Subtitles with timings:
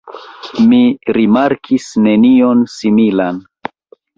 [0.69, 0.79] Mi
[1.17, 3.39] rimarkis nenion similan.